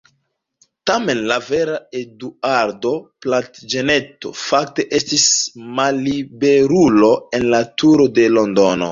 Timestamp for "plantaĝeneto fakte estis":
3.25-5.27